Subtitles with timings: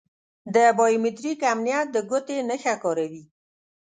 [0.55, 3.23] د بایو میتریک امنیت د ګوتې نښه کاروي.